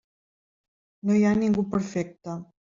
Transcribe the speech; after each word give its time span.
No 1.09 1.19
hi 1.19 1.27
ha 1.29 1.35
ningú 1.43 1.69
perfecte. 1.77 2.43